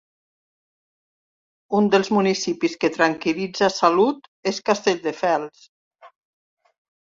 Un 1.81 1.89
dels 1.97 2.09
municipis 2.17 2.77
que 2.85 2.91
tranquil·litza 2.97 3.69
Salut 3.77 4.33
és 4.55 4.65
Castelldefels. 4.73 5.65